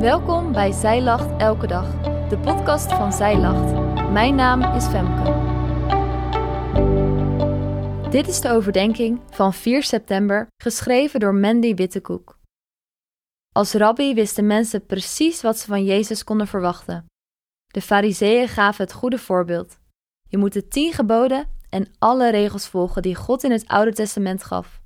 [0.00, 3.72] Welkom bij Zij Lacht Elke Dag, de podcast van Zij Lacht.
[4.10, 5.32] Mijn naam is Femke.
[8.10, 12.38] Dit is de overdenking van 4 september, geschreven door Mandy Wittekoek.
[13.52, 17.06] Als rabbi wisten mensen precies wat ze van Jezus konden verwachten.
[17.66, 19.78] De fariseeën gaven het goede voorbeeld.
[20.28, 24.44] Je moet de tien geboden en alle regels volgen die God in het Oude Testament
[24.44, 24.82] gaf.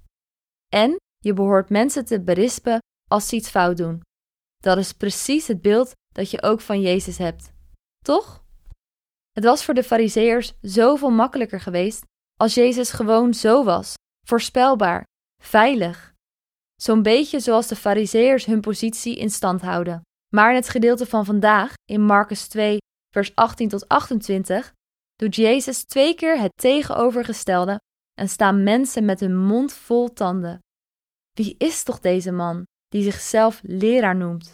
[0.68, 2.78] En je behoort mensen te berispen
[3.10, 4.06] als ze iets fout doen.
[4.58, 7.52] Dat is precies het beeld dat je ook van Jezus hebt.
[8.04, 8.44] Toch?
[9.32, 12.04] Het was voor de Fariseërs zoveel makkelijker geweest
[12.36, 13.94] als Jezus gewoon zo was,
[14.26, 15.04] voorspelbaar,
[15.42, 16.14] veilig.
[16.74, 20.00] Zo'n beetje zoals de Fariseërs hun positie in stand houden.
[20.34, 22.78] Maar in het gedeelte van vandaag, in Marcus 2,
[23.14, 24.72] vers 18 tot 28,
[25.14, 27.80] doet Jezus twee keer het tegenovergestelde
[28.14, 30.58] en staan mensen met hun mond vol tanden.
[31.32, 34.52] Wie is toch deze man, die zichzelf leraar noemt?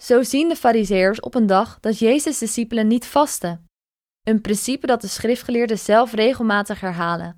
[0.00, 3.64] Zo zien de Fariseërs op een dag dat Jezus' discipelen niet vasten.
[4.22, 7.36] Een principe dat de schriftgeleerden zelf regelmatig herhalen.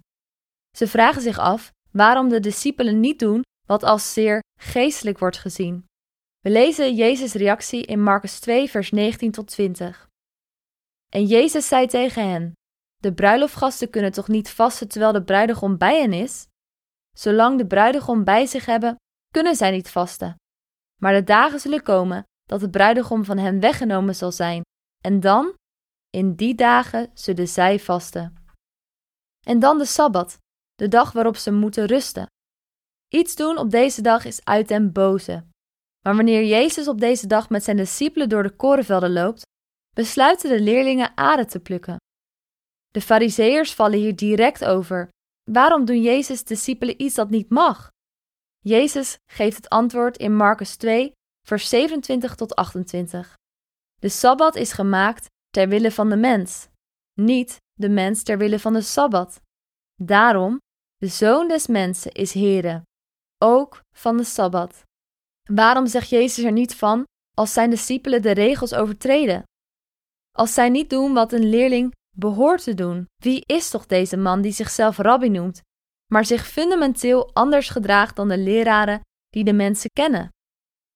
[0.76, 5.84] Ze vragen zich af waarom de discipelen niet doen wat als zeer geestelijk wordt gezien.
[6.38, 10.08] We lezen Jezus' reactie in Marcus 2, vers 19 tot 20.
[11.12, 12.52] En Jezus zei tegen hen:
[12.96, 16.46] De bruiloftgasten kunnen toch niet vasten terwijl de bruidegom bij hen is?
[17.16, 18.96] Zolang de bruidegom bij zich hebben,
[19.30, 20.36] kunnen zij niet vasten.
[21.00, 24.62] Maar de dagen zullen komen dat de bruidegom van hen weggenomen zal zijn,
[25.04, 25.54] en dan,
[26.10, 28.34] in die dagen, zullen zij vasten.
[29.46, 30.38] En dan de sabbat,
[30.74, 32.26] de dag waarop ze moeten rusten.
[33.08, 35.46] Iets doen op deze dag is uit den boze.
[36.04, 39.42] Maar wanneer Jezus op deze dag met zijn discipelen door de korenvelden loopt,
[39.94, 41.96] besluiten de leerlingen aarde te plukken.
[42.88, 45.08] De Fariseërs vallen hier direct over.
[45.50, 47.88] Waarom doen Jezus' discipelen iets dat niet mag?
[48.69, 51.12] Jezus geeft het antwoord in Marcus 2,
[51.47, 53.36] vers 27 tot 28.
[54.00, 56.69] De sabbat is gemaakt ter wille van de mens,
[57.15, 59.41] niet de mens ter wille van de sabbat.
[60.03, 60.59] Daarom,
[60.97, 62.82] de zoon des mensen is Heere,
[63.38, 64.82] ook van de sabbat.
[65.50, 67.04] Waarom zegt Jezus er niet van
[67.37, 69.42] als zijn discipelen de regels overtreden?
[70.31, 74.41] Als zij niet doen wat een leerling behoort te doen, wie is toch deze man
[74.41, 75.60] die zichzelf rabbi noemt,
[76.12, 80.28] maar zich fundamenteel anders gedraagt dan de leraren die de mensen kennen?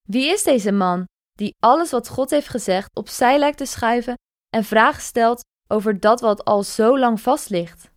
[0.03, 4.15] Wie is deze man die alles wat God heeft gezegd opzij lijkt te schuiven
[4.49, 7.91] en vragen stelt over dat wat al zo lang vast ligt?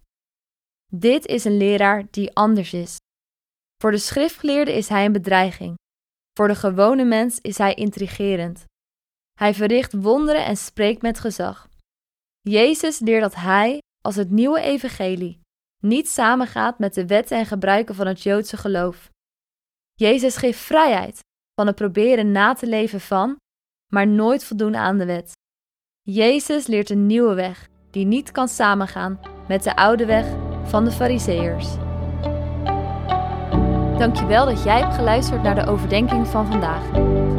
[0.91, 2.97] Dit is een leraar die anders is.
[3.81, 5.75] Voor de schriftgeleerde is hij een bedreiging.
[6.33, 8.63] Voor de gewone mens is hij intrigerend.
[9.33, 11.67] Hij verricht wonderen en spreekt met gezag.
[12.41, 15.39] Jezus leert dat hij, als het nieuwe evangelie,
[15.81, 19.09] niet samengaat met de wetten en gebruiken van het Joodse geloof.
[19.93, 21.19] Jezus geeft vrijheid
[21.53, 23.35] van het proberen na te leven van,
[23.93, 25.31] maar nooit voldoen aan de wet.
[26.01, 30.25] Jezus leert een nieuwe weg die niet kan samengaan met de oude weg
[30.63, 31.67] van de Fariseërs.
[33.97, 36.91] Dankjewel dat jij hebt geluisterd naar de overdenking van vandaag.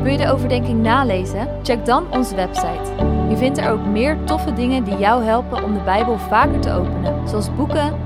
[0.02, 1.48] Wil je de overdenking nalezen?
[1.62, 3.04] Check dan onze website.
[3.28, 6.72] Je vindt er ook meer toffe dingen die jou helpen om de Bijbel vaker te
[6.72, 8.05] openen, zoals boeken,